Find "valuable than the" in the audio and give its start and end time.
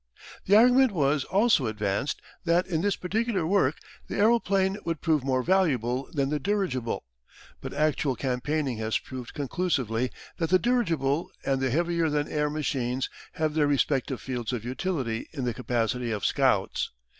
5.43-6.39